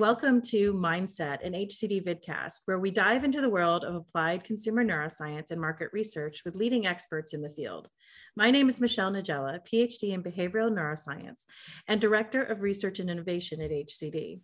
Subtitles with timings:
[0.00, 4.82] welcome to Mindset, an HCD vidcast, where we dive into the world of applied consumer
[4.82, 7.86] neuroscience and market research with leading experts in the field.
[8.34, 11.44] My name is Michelle Niedziela, PhD in behavioral neuroscience
[11.86, 14.40] and Director of Research and Innovation at HCD.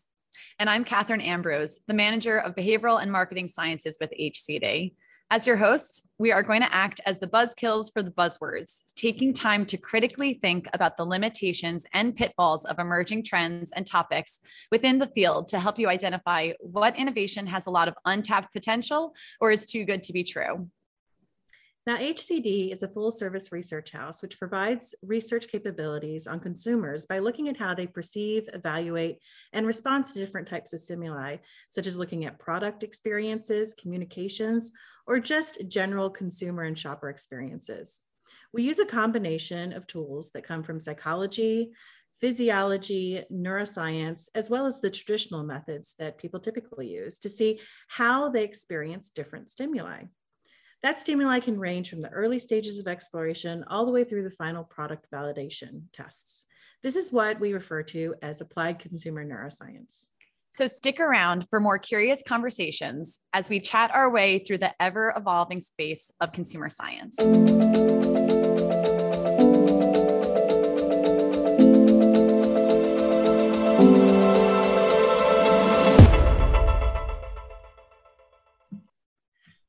[0.58, 4.92] And I'm Catherine Ambrose, the Manager of Behavioral and Marketing Sciences with HCD.
[5.28, 9.34] As your hosts, we are going to act as the buzzkills for the buzzwords, taking
[9.34, 14.38] time to critically think about the limitations and pitfalls of emerging trends and topics
[14.70, 19.16] within the field to help you identify what innovation has a lot of untapped potential
[19.40, 20.70] or is too good to be true.
[21.86, 27.20] Now, HCD is a full service research house which provides research capabilities on consumers by
[27.20, 29.20] looking at how they perceive, evaluate,
[29.52, 31.36] and respond to different types of stimuli,
[31.70, 34.72] such as looking at product experiences, communications,
[35.06, 38.00] or just general consumer and shopper experiences.
[38.52, 41.70] We use a combination of tools that come from psychology,
[42.20, 48.28] physiology, neuroscience, as well as the traditional methods that people typically use to see how
[48.28, 50.02] they experience different stimuli.
[50.82, 54.30] That stimuli can range from the early stages of exploration all the way through the
[54.30, 56.44] final product validation tests.
[56.82, 60.06] This is what we refer to as applied consumer neuroscience.
[60.50, 65.12] So stick around for more curious conversations as we chat our way through the ever
[65.16, 67.16] evolving space of consumer science.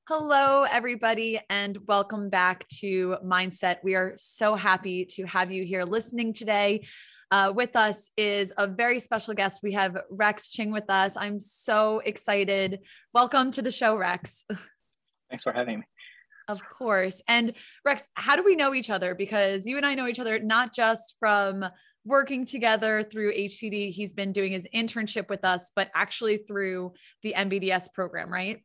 [0.09, 3.79] Hello, everybody, and welcome back to Mindset.
[3.83, 6.87] We are so happy to have you here listening today.
[7.29, 9.59] Uh, with us is a very special guest.
[9.61, 11.17] We have Rex Ching with us.
[11.17, 12.79] I'm so excited.
[13.13, 14.45] Welcome to the show, Rex.
[15.29, 15.85] Thanks for having me.
[16.47, 17.21] Of course.
[17.27, 17.51] And
[17.83, 19.13] Rex, how do we know each other?
[19.13, 21.65] Because you and I know each other not just from
[22.05, 23.91] working together through HCD.
[23.91, 28.63] He's been doing his internship with us, but actually through the MBDS program, right?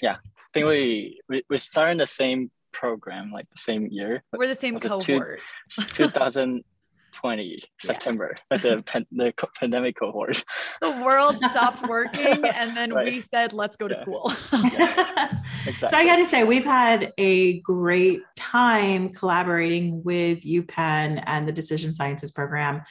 [0.00, 0.16] Yeah,
[0.52, 4.22] think we we, we started the same program, like the same year.
[4.32, 5.40] We're the same cohort.
[5.94, 6.08] Two,
[7.12, 10.44] 2020 September, like the pan, the pandemic cohort.
[10.80, 13.06] The world stopped working, and then right.
[13.06, 14.00] we said, "Let's go to yeah.
[14.00, 14.32] school."
[14.72, 15.42] yeah.
[15.66, 15.88] exactly.
[15.88, 21.52] So I got to say, we've had a great time collaborating with UPenn and the
[21.52, 22.82] Decision Sciences program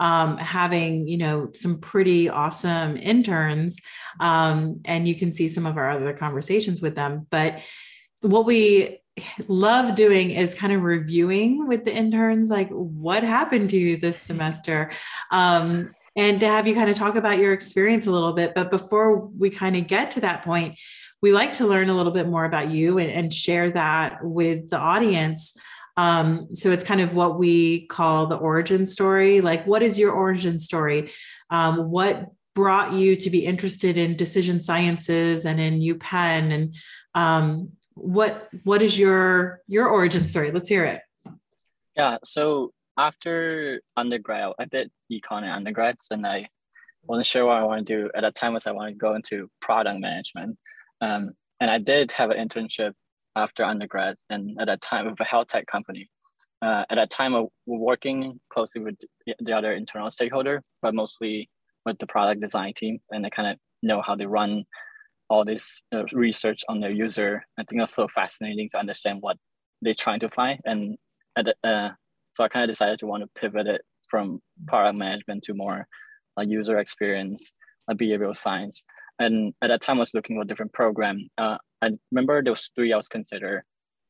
[0.00, 3.78] um, having you know some pretty awesome interns
[4.20, 7.60] um, and you can see some of our other conversations with them but
[8.22, 8.98] what we
[9.48, 14.20] love doing is kind of reviewing with the interns like what happened to you this
[14.20, 14.90] semester
[15.30, 18.70] um, and to have you kind of talk about your experience a little bit but
[18.70, 20.78] before we kind of get to that point
[21.22, 24.68] we like to learn a little bit more about you and, and share that with
[24.70, 25.56] the audience
[25.96, 29.40] um, so it's kind of what we call the origin story.
[29.40, 31.10] Like, what is your origin story?
[31.50, 36.52] Um, what brought you to be interested in decision sciences and in UPenn?
[36.52, 36.74] And
[37.14, 40.50] um, what what is your your origin story?
[40.50, 41.00] Let's hear it.
[41.96, 42.18] Yeah.
[42.24, 46.48] So after undergrad, I did econ and undergrads, and I
[47.04, 48.52] wasn't sure what I want to do at that time.
[48.52, 50.58] Was I want to go into product management,
[51.00, 52.92] um, and I did have an internship
[53.34, 56.08] after undergrad and at that time with a health tech company.
[56.62, 58.96] Uh, at that time, of working closely with
[59.40, 61.50] the other internal stakeholder, but mostly
[61.84, 64.64] with the product design team, and I kind of know how they run
[65.28, 67.44] all this uh, research on their user.
[67.58, 69.36] I think it's so fascinating to understand what
[69.82, 70.96] they're trying to find, and
[71.36, 71.90] uh,
[72.32, 75.86] so I kind of decided to want to pivot it from product management to more
[76.38, 77.52] uh, user experience,
[77.90, 78.84] uh, behavioral science.
[79.18, 81.28] And at that time, I was looking for a different program.
[81.38, 83.62] Uh, I remember there was three I was considered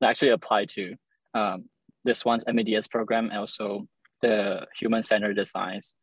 [0.03, 0.95] I actually applied to.
[1.35, 1.65] Um,
[2.05, 3.87] this one's MBDS program and also
[4.23, 5.95] the Human Centered Designs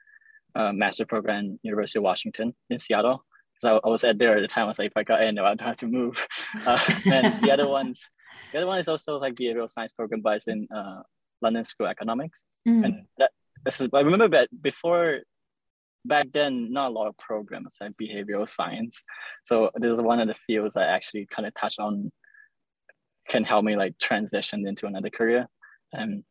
[0.56, 3.26] uh, master program, University of Washington in Seattle.
[3.64, 4.66] Because I, I, was at there at the time.
[4.66, 6.26] I was like, if I got in, I don't have to move.
[6.66, 8.08] Uh, and the other ones,
[8.52, 11.02] the other one is also like behavioral science program, but it's in uh,
[11.42, 12.44] London School of Economics.
[12.68, 12.86] Mm.
[12.86, 13.32] And that
[13.66, 15.20] this is I remember that before
[16.06, 19.04] back then not a lot of programs like behavioral science
[19.46, 22.12] so this is one of the fields i actually kind of touch on
[23.30, 25.48] can help me like transition into another career
[25.94, 26.24] and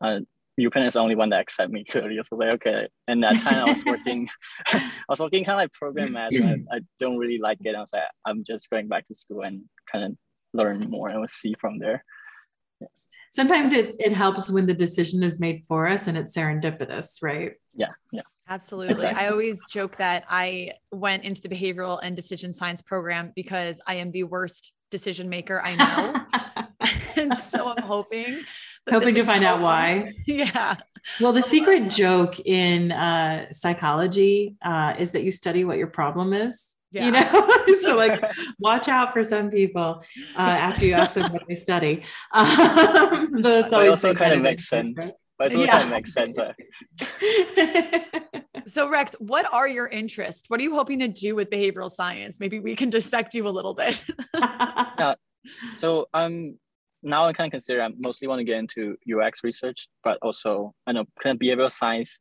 [0.00, 0.18] uh,
[0.58, 2.18] UPenn is the only one that accept me clearly.
[2.22, 2.88] So like, okay.
[3.06, 4.28] And that time I was working,
[4.66, 6.66] I was working kind of like program management.
[6.72, 7.74] I don't really like it.
[7.74, 10.12] I was like, I'm just going back to school and kind of
[10.52, 12.04] learn more and we'll see from there.
[12.80, 12.88] Yeah.
[13.32, 17.52] Sometimes it, it helps when the decision is made for us and it's serendipitous, right?
[17.74, 17.92] Yeah.
[18.12, 18.22] Yeah.
[18.48, 18.94] Absolutely.
[18.94, 19.24] Exactly.
[19.24, 23.96] I always joke that I went into the behavioral and decision science program because I
[23.96, 26.96] am the worst decision maker I know.
[27.22, 28.40] and so I'm hoping
[28.90, 30.12] hoping to find out why.
[30.26, 30.76] Yeah.
[31.20, 36.32] well, the secret joke in uh, psychology uh, is that you study what your problem
[36.32, 36.74] is.
[36.90, 37.06] Yeah.
[37.06, 38.22] You know, so like
[38.58, 40.02] watch out for some people
[40.36, 42.02] uh, after you ask them what they study.
[42.32, 44.96] Um, that's always also kind of makes sense.
[44.96, 45.12] Right?
[45.38, 45.72] But it yeah.
[45.72, 46.36] kind of makes sense.
[48.66, 50.48] so Rex, what are your interests?
[50.48, 52.40] What are you hoping to do with behavioral science?
[52.40, 54.02] Maybe we can dissect you a little bit.
[54.34, 55.14] yeah.
[55.74, 56.58] So um
[57.02, 60.74] now I kind of consider I mostly want to get into UX research, but also
[60.86, 62.18] I know kind of behavioral science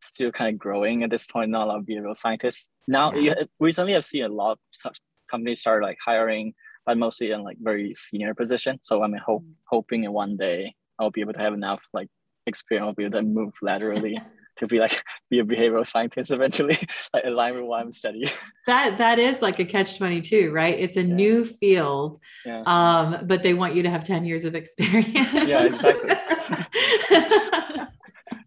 [0.00, 1.50] still kind of growing at this point.
[1.50, 3.14] Not a lot of behavioral scientists now.
[3.14, 3.34] Yeah.
[3.60, 4.98] Recently I've seen a lot of such
[5.30, 6.54] companies start like hiring,
[6.86, 8.78] but mostly in like very senior position.
[8.82, 9.52] So I'm hope, mm.
[9.68, 12.08] hoping in one day I'll be able to have enough like
[12.46, 14.20] experience will be able to move laterally
[14.56, 16.78] to be like be a behavioral scientist eventually,
[17.14, 18.30] like align with what I'm studying.
[18.68, 20.78] That that is like a catch 22, right?
[20.78, 21.14] It's a yeah.
[21.14, 22.20] new field.
[22.46, 22.62] Yeah.
[22.64, 25.12] Um, but they want you to have 10 years of experience.
[25.12, 26.14] yeah, exactly.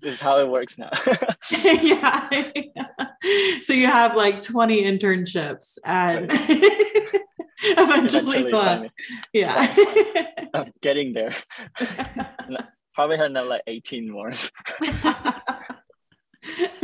[0.01, 0.91] this is how it works now.
[1.51, 2.29] yeah.
[3.63, 6.31] So you have like 20 internships and
[7.61, 8.91] eventually, eventually
[9.33, 9.75] yeah.
[10.53, 11.33] I'm getting there
[12.95, 14.31] probably had another like 18 more.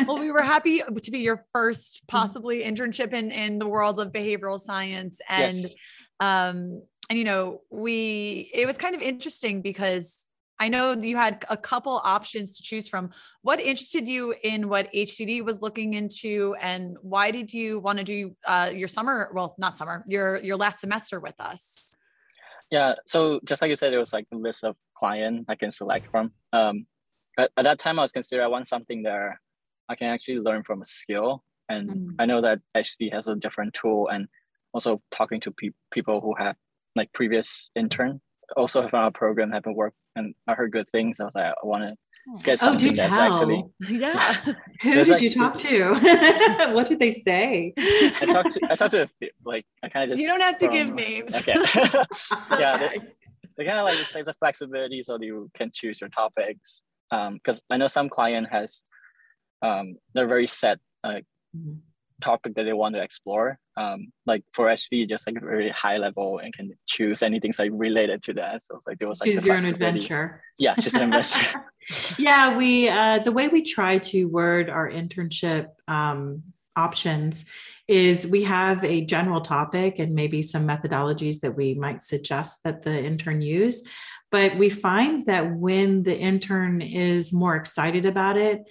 [0.05, 4.11] Well, we were happy to be your first possibly internship in in the world of
[4.11, 5.75] behavioral science and yes.
[6.19, 6.81] um
[7.11, 10.25] and you know, we it was kind of interesting because
[10.61, 13.09] I know you had a couple options to choose from.
[13.41, 18.05] What interested you in what HCD was looking into, and why did you want to
[18.05, 19.29] do uh, your summer?
[19.33, 21.93] Well, not summer, your your last semester with us.
[22.69, 25.71] Yeah, so just like you said, it was like a list of client I can
[25.71, 26.31] select from.
[26.53, 26.85] Um,
[27.37, 29.33] at, at that time, I was considering I want something that
[29.91, 32.15] I can actually learn from a skill, and mm.
[32.19, 34.27] I know that HCD has a different tool, and
[34.73, 36.55] also talking to pe- people who have
[36.95, 38.21] like previous intern
[38.57, 41.19] also found a program have been work and I heard good things.
[41.19, 43.21] I was like, I want to get oh, something oh, that's tell.
[43.21, 44.35] actually yeah.
[44.81, 45.93] Who did like, you talk to?
[46.73, 47.73] what did they say?
[47.77, 50.41] I talked to I talked to a few, like I kind of just you don't
[50.41, 51.35] have to from, give names.
[51.35, 51.55] Okay.
[52.51, 52.99] yeah, they,
[53.57, 56.83] they kind of like the the flexibility so you can choose your topics.
[57.11, 58.83] Um, because I know some client has
[59.61, 61.25] um they're very set like
[61.55, 61.77] mm-hmm
[62.21, 63.59] topic that they want to explore.
[63.75, 68.21] Um, like for HCD, just like very high level and can choose anything like related
[68.23, 68.63] to that.
[68.63, 70.41] So it's like there was like choose your own adventure.
[70.57, 71.65] Yeah, just an adventure.
[72.17, 76.43] yeah, we uh, the way we try to word our internship um,
[76.77, 77.45] options
[77.87, 82.83] is we have a general topic and maybe some methodologies that we might suggest that
[82.83, 83.83] the intern use.
[84.29, 88.61] But we find that when the intern is more excited about it,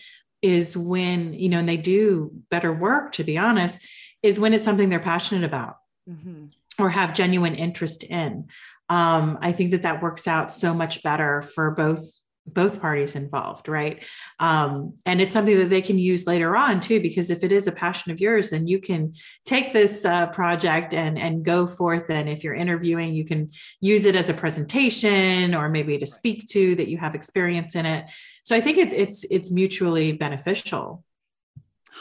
[0.42, 3.80] is when, you know, and they do better work, to be honest,
[4.22, 5.76] is when it's something they're passionate about
[6.08, 6.46] mm-hmm.
[6.78, 8.48] or have genuine interest in.
[8.88, 13.68] Um, I think that that works out so much better for both both parties involved
[13.68, 14.04] right?
[14.38, 17.66] Um, and it's something that they can use later on too because if it is
[17.66, 19.12] a passion of yours then you can
[19.44, 22.10] take this uh, project and and go forth.
[22.10, 23.50] And if you're interviewing you can
[23.80, 27.86] use it as a presentation or maybe to speak to that you have experience in
[27.86, 28.06] it.
[28.42, 31.04] So i think it's it's it's mutually beneficial.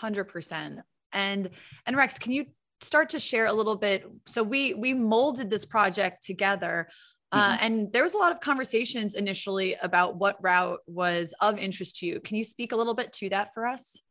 [0.02, 0.82] 100%
[1.12, 1.50] and
[1.86, 2.46] and rex can you
[2.82, 4.10] start to share a little bit?
[4.26, 6.88] So we we molded this project together
[7.32, 7.66] uh, mm-hmm.
[7.66, 12.08] and there was a lot of conversations initially about what route was of interest to
[12.08, 12.20] you.
[12.20, 14.02] Can you speak a little bit to that for us?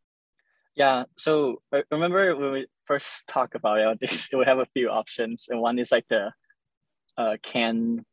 [0.77, 1.05] Yeah.
[1.17, 5.61] So I remember when we first talked about it, we have a few options, and
[5.61, 6.33] one is like the
[7.17, 8.05] uh, can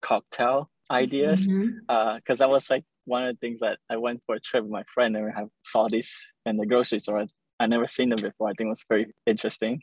[0.00, 1.90] cocktail ideas, because mm-hmm.
[1.90, 4.72] uh, that was like one of the things that I went for a trip with
[4.72, 7.26] my friend, and we have saw this in the grocery store.
[7.60, 8.48] I never seen them before.
[8.48, 9.82] I think it was very interesting.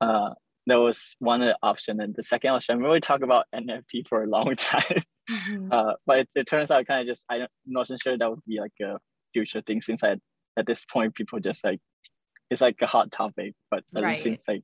[0.00, 0.30] Uh,
[0.68, 2.00] that was one option.
[2.00, 5.02] And the second option, I really talk about NFT for a long time.
[5.30, 5.68] Mm-hmm.
[5.70, 8.60] Uh, but it, it, turns out kind of just, I'm not sure that would be
[8.60, 8.98] like a
[9.32, 10.16] future thing since I,
[10.58, 11.80] at this point, people just like,
[12.50, 14.18] it's like a hot topic, but right.
[14.18, 14.62] it seems like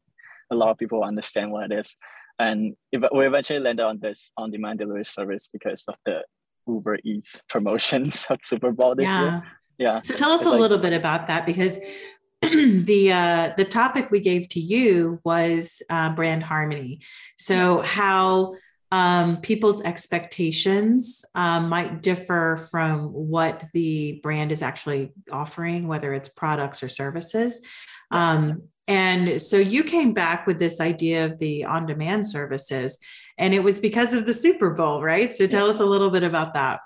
[0.51, 1.97] a lot of people understand what it is.
[2.39, 6.23] And if, we eventually landed on this on-demand delivery service because of the
[6.67, 9.23] Uber Eats promotions of Super Bowl this yeah.
[9.23, 9.43] year.
[9.79, 10.01] Yeah.
[10.03, 11.79] So tell us it's a like, little bit about that because
[12.43, 17.01] the uh, the topic we gave to you was uh, brand harmony.
[17.39, 18.55] So how
[18.95, 26.29] um, people's expectations um, might differ from what the brand is actually offering, whether it's
[26.29, 27.61] products or services.
[28.13, 32.99] Um, and so you came back with this idea of the on demand services,
[33.39, 35.35] and it was because of the Super Bowl, right?
[35.35, 36.81] So tell us a little bit about that.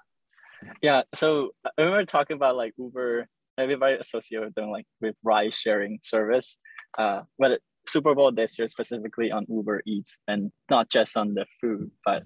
[0.80, 1.02] Yeah.
[1.14, 3.28] So I remember talking about like Uber
[3.58, 6.58] everybody associate with them like with ride sharing service.
[6.96, 11.46] Uh, but Super Bowl this year specifically on Uber Eats and not just on the
[11.60, 12.22] food, but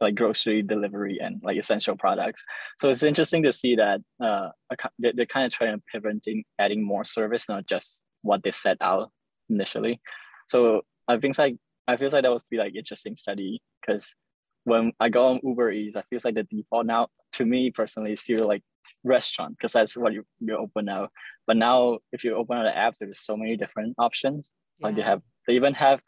[0.00, 2.42] like grocery delivery and like essential products.
[2.80, 4.48] So it's interesting to see that uh,
[4.98, 9.10] they're, kind of trying to pivoting, adding more service, not just what they set out
[9.48, 10.00] initially.
[10.48, 11.56] So I think like
[11.86, 14.14] I feel like that would be like interesting study because
[14.64, 18.12] when I go on Uber Eats, I feel like the default now to me personally
[18.12, 18.62] is still like
[19.02, 21.08] restaurant because that's what you, you open now.
[21.46, 24.52] But now if you open the app, there's so many different options.
[24.78, 24.86] Yeah.
[24.86, 26.00] Like they have they even have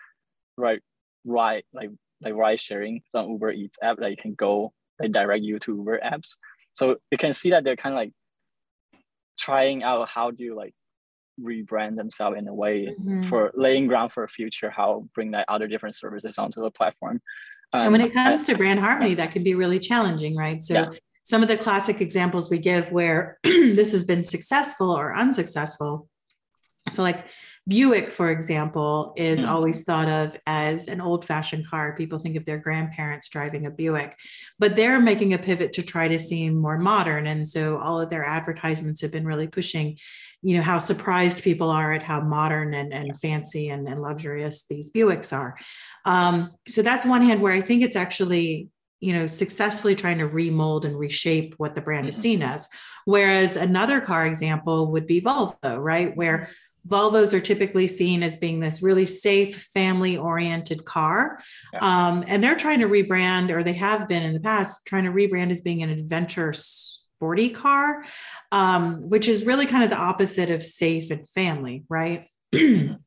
[0.56, 0.80] right
[1.24, 1.90] right like
[2.22, 5.76] like ride sharing some Uber Eats app that you can go they direct you to
[5.76, 6.36] Uber apps.
[6.72, 8.12] So you can see that they're kind of like
[9.38, 10.74] trying out how do you like
[11.40, 13.22] rebrand themselves in a way mm-hmm.
[13.22, 17.20] for laying ground for a future how bring that other different services onto the platform
[17.74, 20.62] um, and when it comes I, to brand harmony that can be really challenging right
[20.62, 20.90] so yeah.
[21.26, 26.08] Some of the classic examples we give where this has been successful or unsuccessful
[26.92, 27.26] so like
[27.68, 29.50] Buick, for example, is mm-hmm.
[29.50, 31.96] always thought of as an old fashioned car.
[31.96, 34.16] People think of their grandparents driving a Buick,
[34.60, 37.26] but they're making a pivot to try to seem more modern.
[37.26, 39.98] And so all of their advertisements have been really pushing,
[40.42, 44.64] you know, how surprised people are at how modern and, and fancy and, and luxurious
[44.70, 45.56] these Buicks are.
[46.04, 48.68] Um, so that's one hand where I think it's actually
[49.00, 52.22] you know successfully trying to remold and reshape what the brand is mm-hmm.
[52.22, 52.68] seen as
[53.04, 56.52] whereas another car example would be volvo right where mm-hmm.
[56.88, 61.40] Volvos are typically seen as being this really safe, family oriented car.
[61.72, 61.80] Yeah.
[61.80, 65.10] Um, and they're trying to rebrand, or they have been in the past, trying to
[65.10, 68.04] rebrand as being an adventure sporty car,
[68.52, 72.28] um, which is really kind of the opposite of safe and family, right?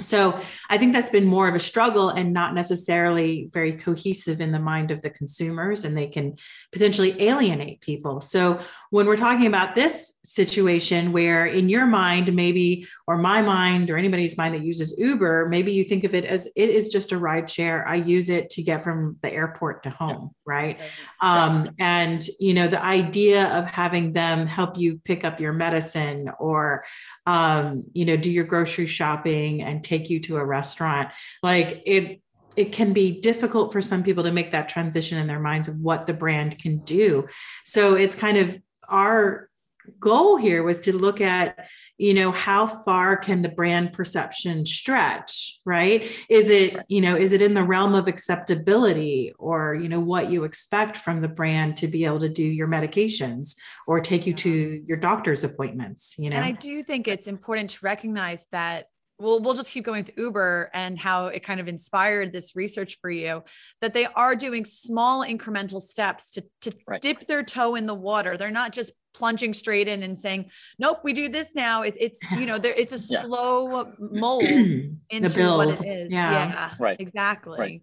[0.00, 4.50] So I think that's been more of a struggle and not necessarily very cohesive in
[4.50, 6.36] the mind of the consumers, and they can
[6.72, 8.20] potentially alienate people.
[8.20, 13.90] So when we're talking about this situation where in your mind, maybe, or my mind,
[13.90, 17.12] or anybody's mind that uses Uber, maybe you think of it as it is just
[17.12, 17.86] a ride share.
[17.88, 20.78] I use it to get from the airport to home, right?
[21.20, 26.30] Um, and you know, the idea of having them help you pick up your medicine
[26.38, 26.84] or
[27.26, 31.10] um, you know, do your grocery shopping and take you to a restaurant
[31.42, 32.20] like it
[32.56, 35.78] it can be difficult for some people to make that transition in their minds of
[35.80, 37.26] what the brand can do
[37.64, 38.58] so it's kind of
[38.88, 39.49] our
[39.98, 41.68] goal here was to look at
[41.98, 47.32] you know how far can the brand perception stretch right is it you know is
[47.32, 51.76] it in the realm of acceptability or you know what you expect from the brand
[51.76, 53.56] to be able to do your medications
[53.86, 57.70] or take you to your doctor's appointments you know and i do think it's important
[57.70, 58.86] to recognize that
[59.20, 62.98] we'll we'll just keep going with Uber and how it kind of inspired this research
[63.00, 63.44] for you
[63.80, 67.00] that they are doing small incremental steps to to right.
[67.00, 68.36] dip their toe in the water.
[68.36, 72.30] They're not just plunging straight in and saying, "Nope, we do this now." It's it's
[72.32, 73.22] you know there it's a yeah.
[73.22, 74.42] slow mold
[75.10, 76.12] into what it is.
[76.12, 76.30] Yeah.
[76.32, 77.58] yeah, right, exactly.
[77.58, 77.82] Right.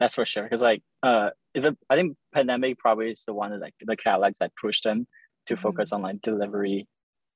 [0.00, 0.42] That's for sure.
[0.42, 4.40] Because like uh, the, I think pandemic probably is the one that like the catalyst
[4.40, 5.06] that pushed them
[5.46, 5.62] to mm-hmm.
[5.62, 6.88] focus on like delivery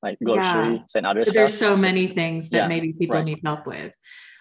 [0.03, 0.85] like groceries yeah.
[0.97, 1.47] and other but stuff.
[1.47, 2.69] There's so many things that yeah.
[2.69, 3.25] maybe people right.
[3.25, 3.95] need help with.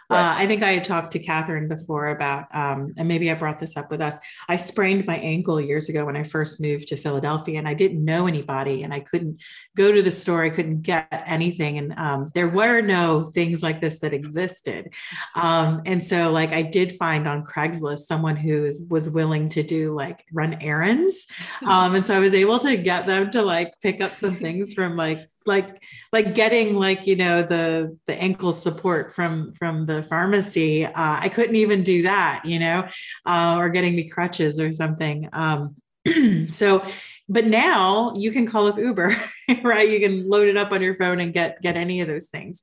[0.10, 0.20] Right.
[0.20, 3.60] Uh, I think I had talked to Catherine before about, um, and maybe I brought
[3.60, 4.18] this up with us.
[4.48, 8.04] I sprained my ankle years ago when I first moved to Philadelphia, and I didn't
[8.04, 9.42] know anybody, and I couldn't
[9.76, 10.44] go to the store.
[10.44, 14.94] I couldn't get anything, and um, there were no things like this that existed.
[15.36, 19.94] Um, and so, like, I did find on Craigslist someone who was willing to do
[19.94, 21.26] like run errands,
[21.66, 24.74] um, and so I was able to get them to like pick up some things
[24.74, 30.04] from like like like getting like you know the the ankle support from from the
[30.04, 32.88] pharmacy uh, i couldn't even do that you know
[33.26, 35.76] uh, or getting me crutches or something um,
[36.50, 36.86] so
[37.28, 39.16] but now you can call up uber
[39.64, 39.90] right?
[39.90, 42.62] You can load it up on your phone and get get any of those things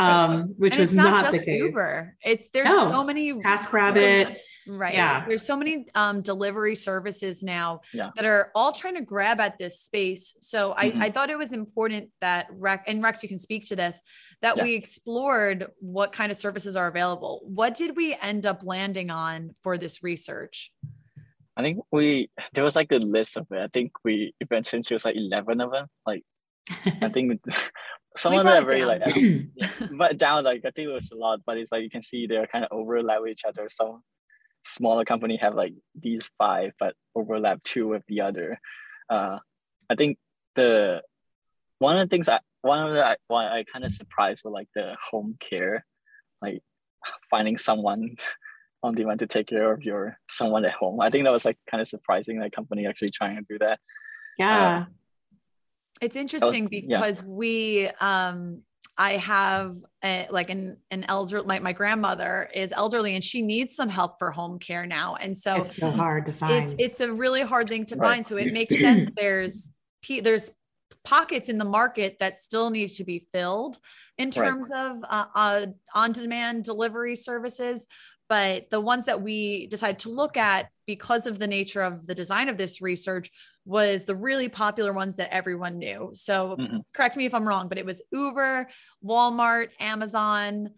[0.00, 1.60] um, which was not, not the case.
[1.62, 2.16] Uber.
[2.24, 2.90] It's there's no.
[2.90, 4.36] so many Task TaskRabbit
[4.66, 4.94] Right.
[4.94, 5.24] Yeah.
[5.26, 8.10] There's so many um, delivery services now yeah.
[8.16, 10.36] that are all trying to grab at this space.
[10.40, 11.00] So mm-hmm.
[11.00, 14.02] I, I thought it was important that Rex and Rex, you can speak to this,
[14.42, 14.62] that yeah.
[14.62, 17.42] we explored what kind of services are available.
[17.44, 20.72] What did we end up landing on for this research?
[21.56, 23.58] I think we there was like a list of it.
[23.58, 25.86] I think we eventually chose like eleven of them.
[26.06, 26.22] Like
[27.02, 27.40] I think
[28.16, 29.02] some of them are very like
[29.54, 32.02] yeah, but down like I think it was a lot, but it's like you can
[32.02, 33.68] see they're kind of overlap with each other.
[33.70, 34.02] Some
[34.64, 38.58] smaller company have like these five but overlap two with the other.
[39.08, 39.38] Uh,
[39.90, 40.18] i think
[40.54, 41.02] the
[41.78, 44.68] one of the things i one of the one i kind of surprised with like
[44.74, 45.84] the home care
[46.42, 46.62] like
[47.28, 48.16] finding someone
[48.82, 51.00] on demand to take care of your someone at home.
[51.00, 53.78] I think that was like kind of surprising that company actually trying to do that.
[54.38, 54.78] Yeah.
[54.78, 54.84] Uh,
[56.00, 57.26] it's interesting because yeah.
[57.26, 58.62] we um
[59.00, 63.74] I have a, like an an elder like my grandmother is elderly and she needs
[63.74, 65.14] some help for home care now.
[65.14, 66.64] And so it's so hard to find.
[66.64, 68.10] It's it's a really hard thing to right.
[68.10, 68.26] find.
[68.26, 69.10] So it makes sense.
[69.16, 69.70] There's
[70.22, 70.52] there's
[71.02, 73.78] pockets in the market that still need to be filled
[74.18, 74.90] in terms right.
[74.90, 77.86] of uh, uh, on-demand delivery services
[78.28, 82.14] but the ones that we decided to look at because of the nature of the
[82.14, 83.30] design of this research
[83.70, 86.10] was the really popular ones that everyone knew.
[86.14, 86.78] So mm-hmm.
[86.92, 88.68] correct me if I'm wrong, but it was Uber,
[89.04, 90.70] Walmart, Amazon,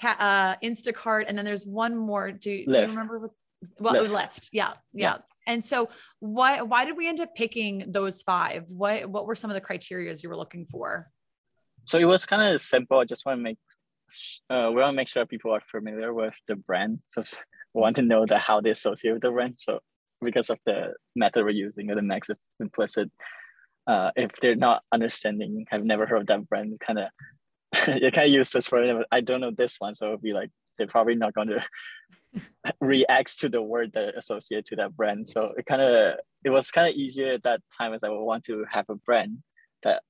[0.00, 2.32] ta- uh, Instacart, and then there's one more.
[2.32, 3.18] Do, do you remember?
[3.18, 3.32] What,
[3.78, 4.08] well, Lyft.
[4.08, 4.48] Lyft.
[4.52, 5.16] Yeah, yeah.
[5.16, 5.16] Yeah.
[5.46, 8.64] And so why why did we end up picking those five?
[8.68, 11.10] What what were some of the criteria you were looking for?
[11.84, 13.00] So it was kind of simple.
[13.00, 13.58] I just want to make
[14.48, 17.00] uh, we want to make sure people are familiar with the brand.
[17.08, 17.20] So
[17.74, 19.56] want to know that how they associate with the brand.
[19.58, 19.80] So
[20.22, 23.10] because of the method we're using or the max implicit.
[23.86, 27.08] Uh, if they're not understanding, have never heard of that brand, kind of
[28.00, 29.04] you can't use this for.
[29.10, 31.64] I don't know this one, so it'll be like they're probably not going to
[32.80, 35.28] react to the word that associate to that brand.
[35.28, 38.22] So it kind of it was kind of easier at that time as I would
[38.22, 39.38] want to have a brand
[39.82, 40.02] that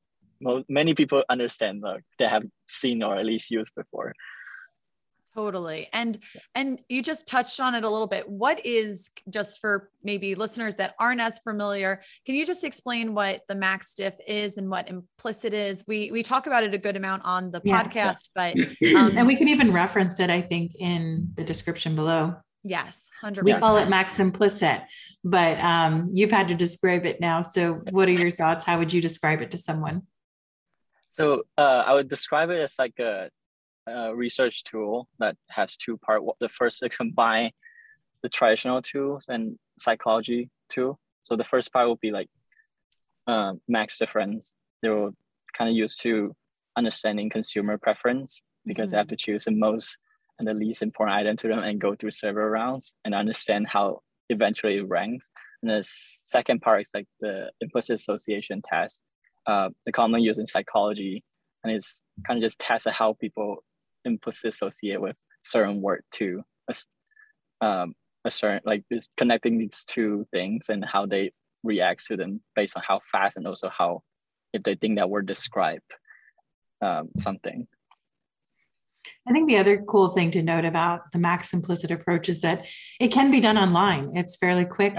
[0.69, 4.15] many people understand, like they have seen or at least used before.
[5.35, 5.89] Totally.
[5.93, 6.19] And
[6.57, 8.29] and you just touched on it a little bit.
[8.29, 13.43] What is just for maybe listeners that aren't as familiar, can you just explain what
[13.47, 15.85] the max diff is and what implicit is?
[15.87, 17.85] We we talk about it a good amount on the yeah.
[17.85, 18.57] podcast, but
[18.97, 22.35] um, and we can even reference it I think in the description below.
[22.63, 24.83] Yes, 100 We call it max implicit,
[25.25, 27.41] but um, you've had to describe it now.
[27.41, 28.67] So what are your thoughts?
[28.67, 30.03] How would you describe it to someone?
[31.13, 33.31] So uh, I would describe it as like a
[33.91, 36.23] a research tool that has two part.
[36.41, 37.51] The first is combine
[38.23, 40.99] the traditional tools and psychology tool.
[41.23, 42.29] So the first part will be like
[43.27, 44.55] uh, max difference.
[44.83, 45.13] They will
[45.53, 46.35] kind of use to
[46.77, 48.93] understanding consumer preference because mm-hmm.
[48.93, 49.99] they have to choose the most
[50.39, 54.01] and the least important item to them and go through several rounds and understand how
[54.31, 55.31] eventually it ranks.
[55.63, 59.03] And the second part is like the implicit association test,
[59.47, 61.23] uh, the commonly used in psychology,
[61.63, 63.63] and it's kind of just test how people
[64.05, 70.27] implicit associate with certain word to a, um, a certain like is connecting these two
[70.33, 71.33] things and how they
[71.63, 74.03] react to them based on how fast and also how
[74.53, 75.83] if they think that word describe
[76.83, 77.67] um, something.
[79.29, 82.67] I think the other cool thing to note about the max implicit approach is that
[82.99, 84.11] it can be done online.
[84.15, 84.95] It's fairly quick.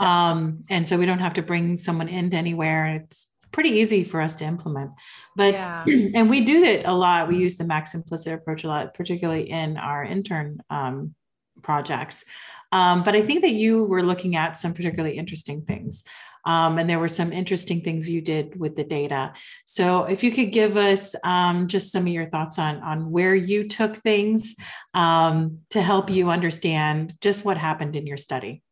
[0.00, 0.30] Yeah.
[0.30, 2.86] Um, and so we don't have to bring someone into anywhere.
[2.96, 4.90] It's pretty easy for us to implement.
[5.36, 5.84] But yeah.
[6.14, 7.28] and we do it a lot.
[7.28, 11.14] We use the max implicit approach a lot, particularly in our intern um,
[11.62, 12.24] projects.
[12.72, 16.04] Um, but I think that you were looking at some particularly interesting things.
[16.44, 19.32] Um, and there were some interesting things you did with the data.
[19.64, 23.34] So if you could give us um, just some of your thoughts on, on where
[23.34, 24.56] you took things
[24.94, 28.62] um, to help you understand just what happened in your study.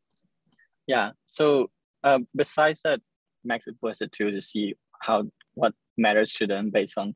[0.88, 1.12] Yeah.
[1.28, 1.70] So
[2.02, 3.00] uh, besides that
[3.44, 5.24] max implicit too to see how
[5.54, 7.14] what matters to them based on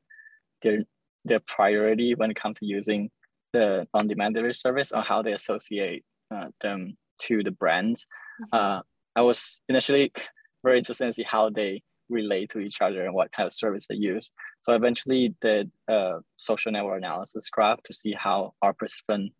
[0.61, 0.83] their
[1.23, 3.09] their priority when it comes to using
[3.53, 8.05] the on-demand delivery service or how they associate uh, them to the brands.
[8.41, 8.57] Mm-hmm.
[8.57, 8.81] Uh,
[9.15, 10.11] I was initially
[10.63, 13.87] very interested to see how they relate to each other and what kind of service
[13.87, 14.29] they use.
[14.61, 19.31] So I eventually did a social network analysis graph to see how our participant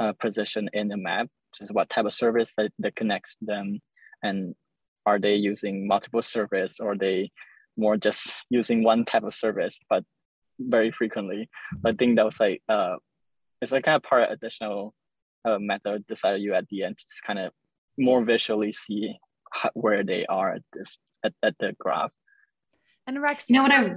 [0.00, 1.28] uh, position in the map,
[1.60, 3.80] is what type of service that, that connects them
[4.22, 4.54] and
[5.08, 7.30] are they using multiple service or they
[7.76, 10.04] more just using one type of service but
[10.58, 11.48] very frequently
[11.84, 12.96] i think that was like uh
[13.62, 14.94] it's like kind of part additional
[15.44, 17.52] uh, method decided you at the end to just kind of
[17.96, 19.16] more visually see
[19.52, 22.12] how, where they are at this at, at the graph
[23.06, 23.94] and rex you know what i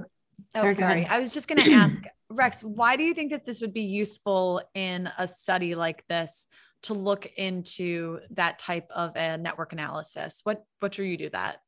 [0.54, 0.74] Oh, sorry.
[0.74, 1.06] sorry.
[1.06, 3.82] I was just going to ask Rex, why do you think that this would be
[3.82, 6.46] useful in a study like this
[6.82, 10.40] to look into that type of a network analysis?
[10.44, 11.58] What what drew you do that?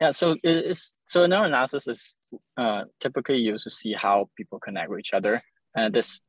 [0.00, 2.14] Yeah, so it's so network analysis is
[2.56, 5.42] uh, typically used to see how people connect with each other.
[5.74, 6.20] And this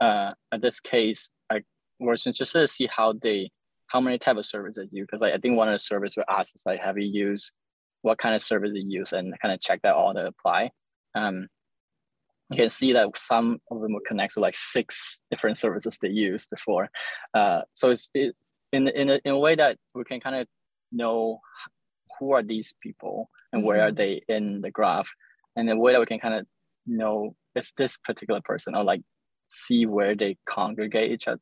[0.00, 1.62] uh, in this case, I
[2.00, 3.50] was interested to see how they
[3.86, 6.16] how many type of services they use because like, I think one of the services
[6.16, 7.52] we asked is like have you used
[8.00, 10.70] what kind of service they use and kind of check that all to apply.
[11.14, 11.48] Um,
[12.52, 16.08] you can see that some of them will connect to like six different services they
[16.08, 16.88] used before.
[17.34, 18.34] Uh, so it's it,
[18.72, 20.46] in, in, a, in a way that we can kind of
[20.90, 21.40] know
[22.18, 23.88] who are these people and where mm-hmm.
[23.88, 25.10] are they in the graph.
[25.56, 26.46] And the way that we can kind of
[26.86, 29.02] know is this particular person or like
[29.48, 31.40] see where they congregate each other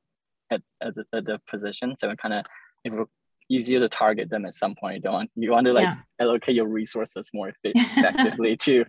[0.51, 1.95] at, at, the, at the position.
[1.97, 2.47] So kind of
[2.85, 3.09] it will
[3.51, 4.97] easier to target them at some point.
[4.97, 5.97] You don't want, you want to like yeah.
[6.21, 8.85] allocate your resources more effectively to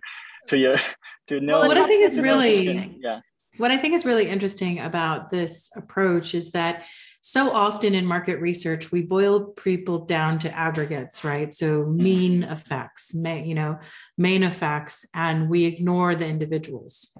[0.48, 0.76] to your
[1.26, 3.20] to know well, what i think is really yeah.
[3.58, 6.84] what i think is really interesting about this approach is that
[7.22, 11.54] so often in market research we boil people down to aggregates right?
[11.54, 12.02] So mm-hmm.
[12.02, 13.78] mean effects may, you know
[14.18, 17.16] main effects and we ignore the individuals.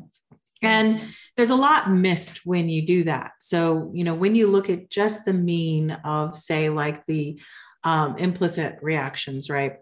[0.60, 1.06] And mm-hmm.
[1.36, 3.32] there's a lot missed when you do that.
[3.40, 7.40] So you know when you look at just the mean of say like the
[7.84, 9.76] um, implicit reactions right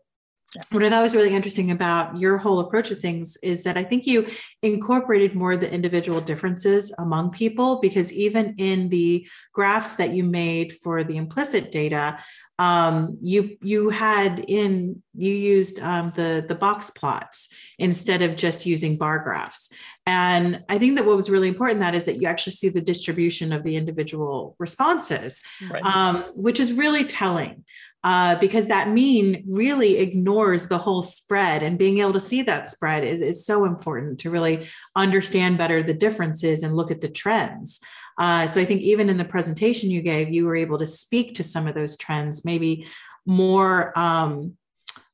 [0.71, 3.85] what I thought was really interesting about your whole approach to things is that I
[3.85, 4.27] think you
[4.63, 10.25] incorporated more of the individual differences among people because even in the graphs that you
[10.25, 12.19] made for the implicit data,
[12.59, 18.67] um, you you had in you used um, the the box plots instead of just
[18.67, 19.71] using bar graphs,
[20.05, 22.83] and I think that what was really important that is that you actually see the
[22.83, 25.83] distribution of the individual responses, right.
[25.85, 27.65] um, which is really telling
[28.03, 32.69] uh, because that mean really ignores the whole spread and being able to see that
[32.69, 37.09] spread is, is so important to really understand better the differences and look at the
[37.09, 37.81] trends.
[38.19, 41.35] Uh, so i think even in the presentation you gave you were able to speak
[41.35, 42.87] to some of those trends maybe
[43.25, 44.57] more um,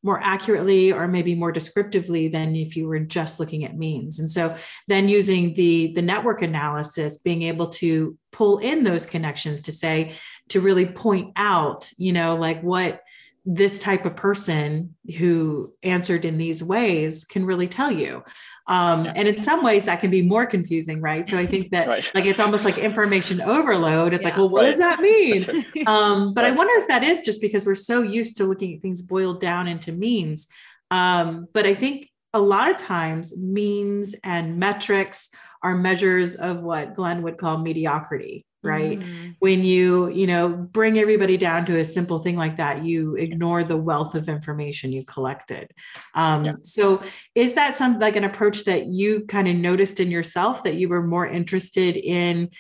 [0.07, 4.21] more accurately or maybe more descriptively than if you were just looking at means.
[4.21, 4.55] And so
[4.87, 10.15] then using the the network analysis being able to pull in those connections to say
[10.49, 13.03] to really point out you know like what
[13.49, 18.23] this type of person who answered in these ways can really tell you
[18.67, 19.13] um, yeah.
[19.15, 22.11] and in some ways that can be more confusing right so i think that right.
[22.15, 24.31] like it's almost like information overload it's yeah.
[24.31, 24.71] like well what right.
[24.71, 25.45] does that mean
[25.87, 26.53] um, but right.
[26.53, 29.41] i wonder if that is just because we're so used to looking at things boiled
[29.41, 30.49] down into means
[30.91, 35.31] um, but i think a lot of times means and metrics
[35.63, 38.99] are measures of what glenn would call mediocrity right?
[38.99, 39.31] Mm-hmm.
[39.39, 43.63] when you you know bring everybody down to a simple thing like that you ignore
[43.63, 45.73] the wealth of information you collected.
[46.15, 46.53] Um, yeah.
[46.63, 47.03] so
[47.35, 50.89] is that some like an approach that you kind of noticed in yourself that you
[50.89, 52.51] were more interested in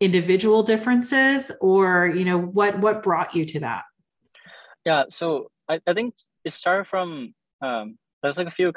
[0.00, 1.50] individual differences?
[1.60, 3.84] Or you know what what brought you to that?
[4.84, 6.14] Yeah so i, I think
[6.44, 8.72] it started from um, there's like a few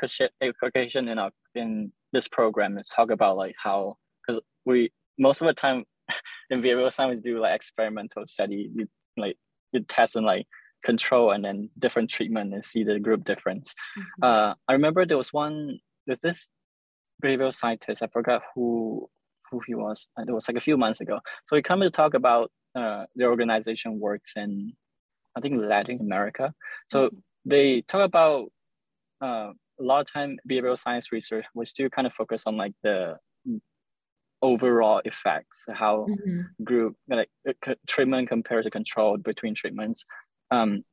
[0.63, 5.47] occasion in our in this program is talk about like how because we most of
[5.47, 5.85] the time
[6.49, 8.85] in behavioral science we do like experimental study we
[9.17, 9.37] like
[9.73, 10.45] we test on like
[10.83, 14.23] control and then different treatment and see the group difference mm-hmm.
[14.23, 16.49] uh, i remember there was one there's this
[17.23, 19.07] behavioral scientist i forgot who
[19.51, 22.13] who he was it was like a few months ago so he came to talk
[22.13, 24.71] about uh, the organization works in
[25.35, 26.53] i think latin america
[26.87, 27.17] so mm-hmm.
[27.45, 28.49] they talk about
[29.21, 32.73] uh, a lot of time behavioral science research was still kind of focused on like
[32.83, 33.17] the
[34.41, 36.63] overall effects, how mm-hmm.
[36.63, 40.05] group like uh, treatment compared to control between treatments.
[40.51, 40.83] Um,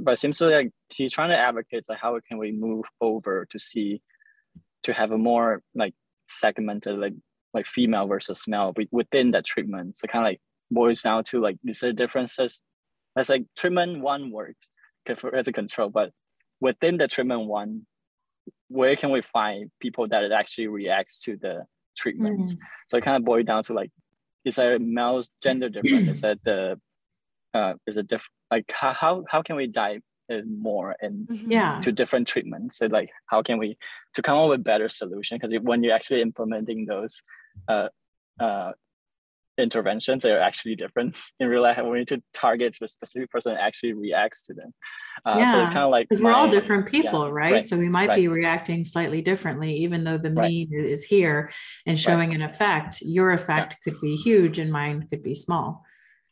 [0.00, 3.46] but it seems to like he's trying to advocate like how can we move over
[3.50, 4.02] to see
[4.82, 5.94] to have a more like
[6.28, 7.14] segmented like
[7.52, 9.96] like female versus male within that treatment.
[9.96, 10.40] So kind of like
[10.70, 12.60] boils down to like these are differences.
[13.14, 14.70] That's like treatment one works
[15.06, 16.10] as a control, but
[16.60, 17.86] within the treatment one,
[18.68, 21.64] where can we find people that it actually reacts to the
[21.96, 22.54] treatments.
[22.54, 22.58] Mm.
[22.88, 23.90] So it kind of boiled down to like,
[24.44, 26.08] is there a male's gender different?
[26.08, 26.80] is that the
[27.54, 28.32] uh, is it different?
[28.50, 31.50] Like how how can we dive in more and mm-hmm.
[31.50, 32.78] yeah to different treatments?
[32.78, 33.76] So like how can we
[34.14, 35.38] to come up with better solution?
[35.38, 37.22] Because when you're actually implementing those
[37.68, 37.88] uh,
[38.40, 38.72] uh,
[39.58, 43.56] interventions they are actually different in real life we need to target a specific person
[43.58, 44.72] actually reacts to them
[45.24, 45.52] uh, yeah.
[45.52, 47.52] so it's kind of like because we're all different people yeah, right?
[47.52, 47.68] right?
[47.68, 48.16] so we might right.
[48.16, 50.48] be reacting slightly differently even though the right.
[50.48, 51.50] mean is here
[51.86, 53.92] and showing an effect your effect yeah.
[53.92, 55.84] could be huge and mine could be small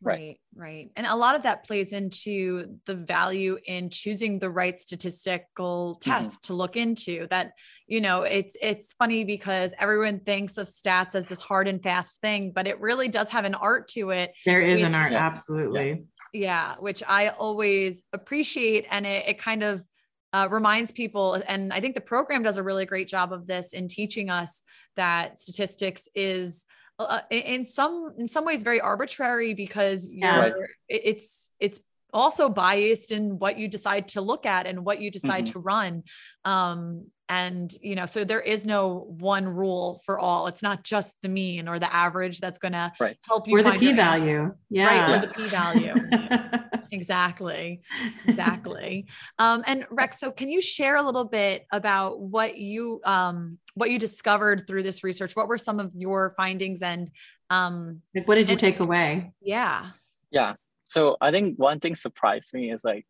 [0.05, 0.41] Right.
[0.57, 5.99] right, And a lot of that plays into the value in choosing the right statistical
[6.01, 6.11] mm-hmm.
[6.11, 6.47] test mm-hmm.
[6.49, 7.27] to look into.
[7.31, 7.53] That,
[7.87, 12.21] you know, it's it's funny because everyone thinks of stats as this hard and fast
[12.21, 14.33] thing, but it really does have an art to it.
[14.45, 16.05] There is which, an art, absolutely.
[16.33, 18.87] Yeah, which I always appreciate.
[18.91, 19.85] And it, it kind of
[20.33, 23.75] uh, reminds people, and I think the program does a really great job of this
[23.75, 24.63] in teaching us
[24.97, 26.65] that statistics is
[27.05, 30.53] uh, in some in some ways very arbitrary because you're yeah.
[30.89, 31.81] it's it's
[32.13, 35.53] also biased in what you decide to look at and what you decide mm-hmm.
[35.53, 36.03] to run
[36.45, 40.49] um, and you know so there is no one rule for all.
[40.49, 42.93] It's not just the mean or the average that's going to
[43.23, 44.55] help you or the p-value.
[44.69, 44.87] yeah.
[44.87, 45.95] Right, or the p-value.
[46.93, 47.81] Exactly.
[48.27, 49.07] Exactly.
[49.39, 53.91] Um, and rex so can you share a little bit about what you um, what
[53.91, 55.35] you discovered through this research?
[55.35, 57.11] What were some of your findings and
[57.49, 59.33] um, like what did you take away?
[59.41, 59.87] Yeah.
[60.31, 60.57] Yeah.
[60.85, 63.07] So i think one thing surprised me is like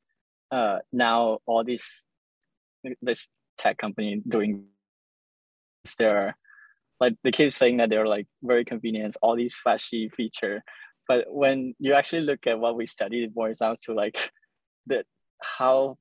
[0.52, 2.04] uh, now all these
[3.02, 3.28] this
[3.62, 4.64] tech company doing
[5.98, 6.36] they're
[7.00, 10.62] like they keep saying that they're like very convenient, all these flashy feature.
[11.08, 14.30] But when you actually look at what we studied, it boils down to like
[14.86, 15.04] that
[15.42, 15.98] how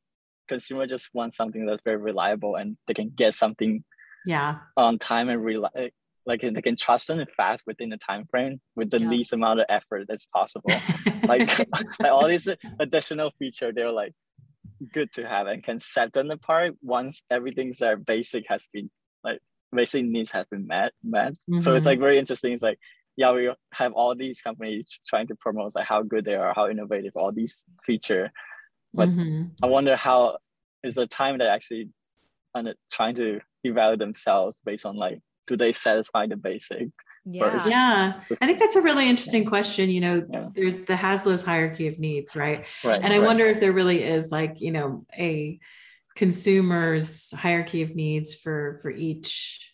[0.47, 3.83] consumer just want something that's very reliable and they can get something
[4.25, 5.89] yeah on time and rely
[6.25, 9.09] like they can trust them and fast within the time frame with the yeah.
[9.09, 10.71] least amount of effort that's possible.
[11.27, 11.57] like,
[11.99, 12.47] like all these
[12.79, 14.13] additional feature, they're like
[14.93, 18.89] good to have and can set them apart once everything's there basic has been
[19.23, 19.39] like
[19.71, 21.33] basic needs have been met met.
[21.33, 21.59] Mm-hmm.
[21.59, 22.03] So it's like mm-hmm.
[22.03, 22.53] very interesting.
[22.53, 22.79] It's like
[23.17, 26.69] yeah, we have all these companies trying to promote like how good they are, how
[26.69, 28.31] innovative all these feature.
[28.93, 29.43] But mm-hmm.
[29.61, 30.37] I wonder how
[30.83, 31.89] is the time that actually
[32.53, 36.89] and trying to evaluate themselves based on like do they satisfy the basic
[37.25, 37.69] yeah first?
[37.69, 40.47] yeah i think that's a really interesting question you know yeah.
[40.53, 43.25] there's the Maslow's hierarchy of needs right, right and i right.
[43.25, 45.59] wonder if there really is like you know a
[46.15, 49.71] consumer's hierarchy of needs for for each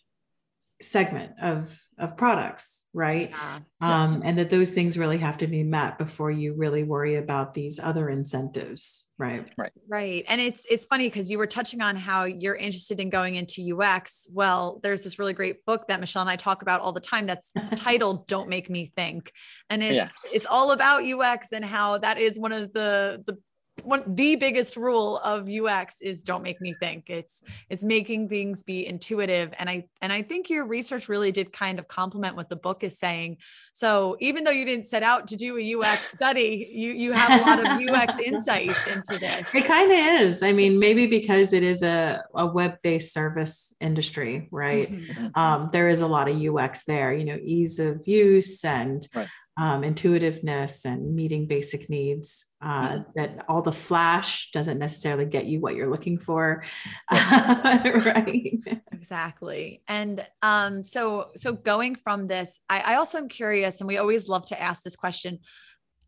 [0.80, 3.58] segment of of products right yeah.
[3.80, 7.54] um, and that those things really have to be met before you really worry about
[7.54, 11.96] these other incentives right right right and it's it's funny because you were touching on
[11.96, 16.22] how you're interested in going into ux well there's this really great book that michelle
[16.22, 19.32] and i talk about all the time that's titled don't make me think
[19.70, 20.30] and it's yeah.
[20.32, 23.36] it's all about ux and how that is one of the the
[23.84, 27.10] one the biggest rule of UX is don't make me think.
[27.10, 29.52] It's it's making things be intuitive.
[29.58, 32.84] And I and I think your research really did kind of complement what the book
[32.84, 33.38] is saying.
[33.72, 37.40] So even though you didn't set out to do a UX study, you you have
[37.40, 39.54] a lot of UX insights into this.
[39.54, 40.42] It kind of is.
[40.42, 44.90] I mean, maybe because it is a, a web-based service industry, right?
[44.90, 45.38] Mm-hmm.
[45.38, 49.28] Um, there is a lot of UX there, you know, ease of use and right
[49.58, 52.44] um, intuitiveness and meeting basic needs.
[52.60, 53.02] Uh, mm-hmm.
[53.16, 56.64] That all the flash doesn't necessarily get you what you're looking for,
[57.10, 58.58] right?
[58.92, 59.82] Exactly.
[59.88, 64.28] And um, so, so going from this, I, I also am curious, and we always
[64.28, 65.40] love to ask this question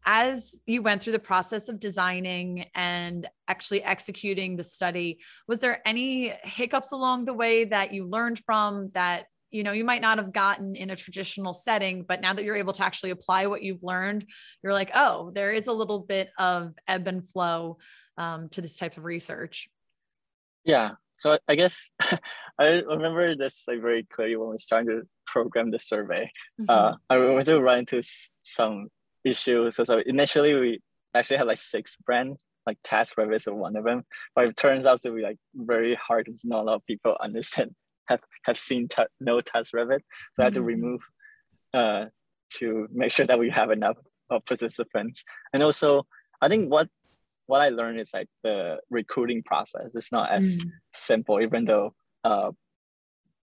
[0.07, 5.83] as you went through the process of designing and actually executing the study was there
[5.85, 10.19] any hiccups along the way that you learned from that you know you might not
[10.19, 13.63] have gotten in a traditional setting but now that you're able to actually apply what
[13.63, 14.25] you've learned
[14.63, 17.79] you're like oh there is a little bit of ebb and flow
[18.17, 19.69] um, to this type of research.
[20.65, 20.91] Yeah.
[21.17, 21.91] So i guess
[22.59, 26.31] i remember this like very clearly when we was trying to program the survey.
[26.61, 26.71] Mm-hmm.
[26.71, 28.01] uh, i went to run into
[28.43, 28.89] some
[29.25, 29.77] issues.
[29.77, 30.81] So, so initially we
[31.15, 34.05] actually had like six brands like TaskRabbit is one of them.
[34.35, 37.17] But it turns out to be like very hard because not a lot of people
[37.21, 37.75] understand
[38.11, 40.43] have have seen t- no TaskRabbit, so mm-hmm.
[40.43, 40.67] I had to mm-hmm.
[40.67, 41.01] remove
[41.73, 42.05] uh,
[42.59, 43.97] to make sure that we have enough
[44.29, 45.25] of participants.
[45.53, 46.07] And also,
[46.43, 46.89] I think what
[47.47, 50.71] what I learned is like the recruiting process is not as mm.
[50.93, 52.51] simple, even though uh,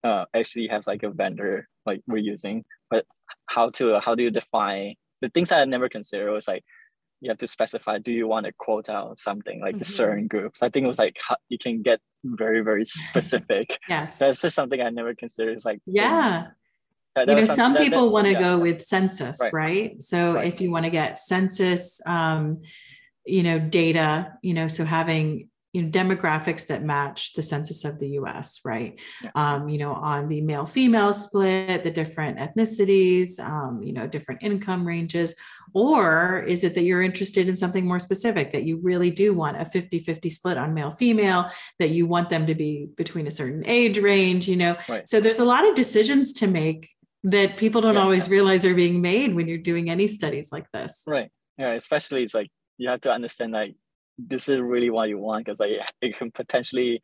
[0.03, 3.05] uh, actually has like a vendor like we're using, but
[3.47, 6.63] how to how do you define the things I never considered was like
[7.21, 9.79] you have to specify do you want a quota or something like mm-hmm.
[9.79, 14.19] the certain groups i think it was like you can get very very specific yes
[14.19, 16.47] that's just something i never considered it's like yeah
[17.15, 18.39] that, that you know some people want to yeah.
[18.39, 20.03] go with census right, right?
[20.03, 20.47] so right.
[20.47, 22.61] if you want to get census um
[23.25, 27.99] you know data you know so having you know demographics that match the census of
[27.99, 29.29] the US right yeah.
[29.35, 34.41] um, you know on the male female split the different ethnicities um, you know different
[34.41, 35.35] income ranges
[35.73, 39.61] or is it that you're interested in something more specific that you really do want
[39.61, 43.31] a 50 50 split on male female that you want them to be between a
[43.31, 45.07] certain age range you know right.
[45.07, 46.89] so there's a lot of decisions to make
[47.23, 48.31] that people don't yeah, always yeah.
[48.33, 52.33] realize are being made when you're doing any studies like this right yeah especially it's
[52.33, 53.75] like you have to understand like
[54.17, 57.01] this is really what you want because like it can potentially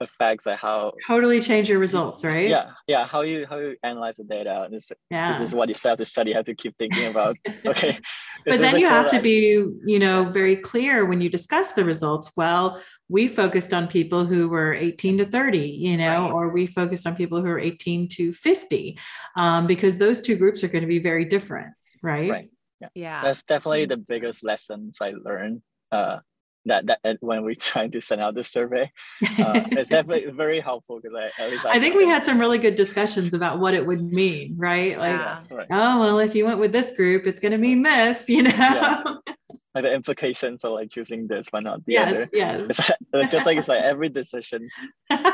[0.00, 2.48] affects like how totally change your results, right?
[2.48, 3.06] Yeah, yeah.
[3.06, 4.66] How you how you analyze the data.
[4.70, 5.32] This yeah.
[5.32, 6.30] this is what you still have to study.
[6.30, 7.36] You have to keep thinking about.
[7.66, 7.98] Okay,
[8.46, 12.32] but then you have to be you know very clear when you discuss the results.
[12.36, 16.32] Well, we focused on people who were 18 to 30, you know, right.
[16.32, 18.98] or we focused on people who are 18 to 50,
[19.36, 22.30] um, because those two groups are going to be very different, right?
[22.30, 22.50] Right.
[22.80, 22.88] Yeah.
[22.94, 23.22] yeah.
[23.22, 26.18] That's definitely the biggest lessons I learned uh,
[26.66, 28.90] that that when we're trying to send out the survey
[29.38, 32.38] uh, it's definitely very helpful because I, at least I, I think we had some
[32.38, 35.66] really good discussions about what it would mean right like yeah, right.
[35.70, 38.50] oh well if you went with this group it's going to mean this you know
[38.50, 39.02] yeah.
[39.74, 43.46] like the implications of like choosing this but not the yes, other yes it's just
[43.46, 44.68] like it's like every decision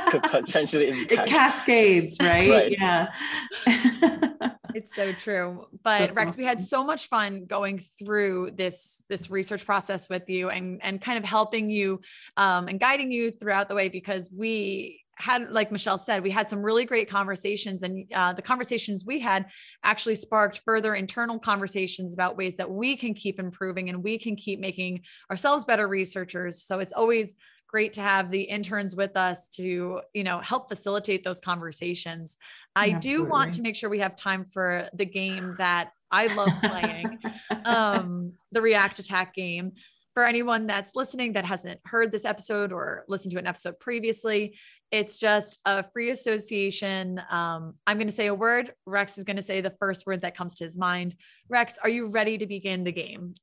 [0.08, 1.12] could potentially impact.
[1.12, 2.78] it cascades right, right.
[2.78, 5.66] yeah it's so true.
[5.82, 10.50] But Rex, we had so much fun going through this this research process with you
[10.50, 12.00] and and kind of helping you
[12.36, 16.50] um, and guiding you throughout the way because we had, like Michelle said, we had
[16.50, 19.46] some really great conversations, and uh, the conversations we had
[19.82, 24.36] actually sparked further internal conversations about ways that we can keep improving and we can
[24.36, 26.62] keep making ourselves better researchers.
[26.62, 27.34] So it's always
[27.76, 32.38] great to have the interns with us to you know help facilitate those conversations
[32.74, 36.48] i do want to make sure we have time for the game that i love
[36.64, 37.18] playing
[37.66, 39.72] um the react attack game
[40.14, 44.56] for anyone that's listening that hasn't heard this episode or listened to an episode previously,
[44.90, 47.20] it's just a free association.
[47.30, 48.72] Um, I'm going to say a word.
[48.86, 51.16] Rex is going to say the first word that comes to his mind.
[51.50, 53.34] Rex, are you ready to begin the game?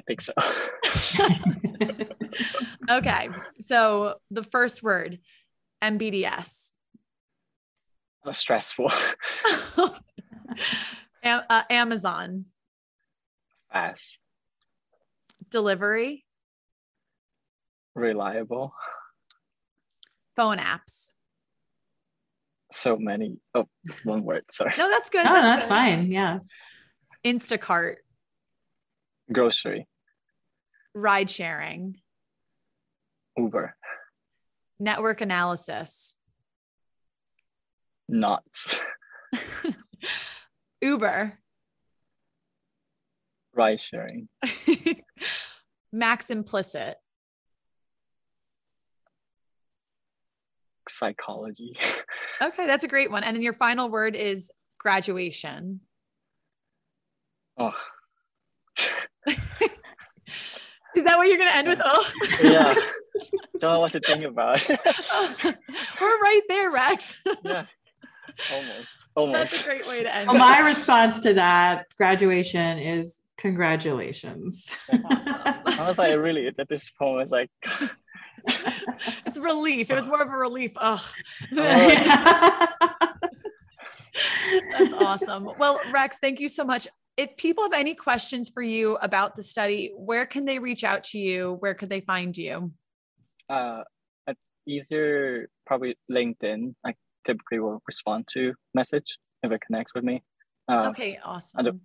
[0.00, 0.32] I think so.
[2.90, 3.28] okay.
[3.60, 5.18] So the first word,
[5.82, 6.70] MBDS.
[8.24, 8.90] Oh, stressful.
[11.24, 12.46] uh, Amazon.
[13.70, 14.18] Fast
[15.50, 16.24] delivery,
[17.94, 18.72] reliable,
[20.36, 21.12] phone apps.
[22.72, 23.38] So many.
[23.54, 23.66] Oh,
[24.04, 24.42] one word.
[24.50, 24.72] Sorry.
[24.78, 25.24] No, that's good.
[25.24, 25.68] No, that's, that's good.
[25.68, 26.10] fine.
[26.10, 26.38] Yeah.
[27.24, 27.96] Instacart.
[29.32, 29.88] Grocery.
[30.94, 31.96] Ride sharing.
[33.36, 33.76] Uber.
[34.78, 36.14] Network analysis.
[38.08, 38.80] Knots.
[40.82, 41.38] Uber.
[43.54, 44.28] Ride sharing.
[45.92, 46.96] Max implicit.
[50.88, 51.76] Psychology.
[52.42, 53.22] okay, that's a great one.
[53.22, 55.80] And then your final word is graduation.
[57.58, 57.74] Oh.
[60.96, 61.80] Is that what you're going to end with?
[61.84, 62.74] Oh, yeah.
[63.58, 64.66] Don't know what to think about.
[64.68, 67.22] We're right there, Rex.
[67.44, 67.66] yeah.
[68.52, 69.08] Almost.
[69.14, 69.38] Almost.
[69.38, 70.28] That's a great way to end.
[70.28, 74.74] Well, my response to that graduation is congratulations.
[74.90, 77.50] I was like, really, at this point, it's like,
[79.26, 79.90] it's relief.
[79.90, 80.72] It was more of a relief.
[80.80, 81.06] Oh,
[84.70, 85.50] that's awesome.
[85.58, 86.88] Well, Rex, thank you so much.
[87.20, 91.04] If people have any questions for you about the study, where can they reach out
[91.04, 91.58] to you?
[91.60, 92.72] Where could they find you?
[93.46, 93.82] Uh,
[94.66, 96.74] easier probably LinkedIn.
[96.82, 96.94] I
[97.26, 100.22] typically will respond to message if it connects with me.
[100.66, 101.82] Uh, okay, awesome.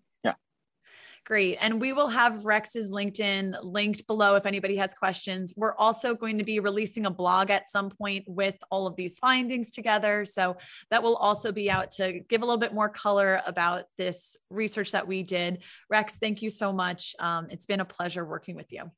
[1.25, 1.57] Great.
[1.59, 5.55] And we will have Rex's LinkedIn linked below if anybody has questions.
[5.57, 9.17] We're also going to be releasing a blog at some point with all of these
[9.17, 10.23] findings together.
[10.23, 10.57] So
[10.91, 14.91] that will also be out to give a little bit more color about this research
[14.91, 15.63] that we did.
[15.89, 17.15] Rex, thank you so much.
[17.17, 18.91] Um, it's been a pleasure working with you.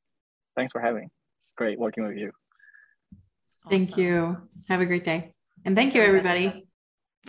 [0.54, 1.08] Thanks for having me.
[1.42, 2.32] It's great working with you.
[3.64, 3.70] Awesome.
[3.70, 4.36] Thank you.
[4.68, 5.32] Have a great day.
[5.64, 6.67] And thank Thanks you, everybody.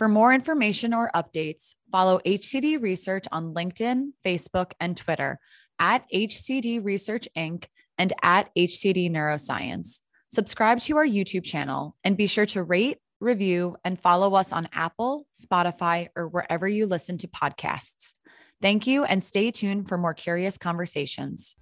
[0.00, 5.38] For more information or updates, follow HCD Research on LinkedIn, Facebook, and Twitter
[5.78, 7.66] at HCD Research Inc.
[7.98, 10.00] and at HCD Neuroscience.
[10.28, 14.68] Subscribe to our YouTube channel and be sure to rate, review, and follow us on
[14.72, 18.14] Apple, Spotify, or wherever you listen to podcasts.
[18.62, 21.58] Thank you and stay tuned for more curious conversations.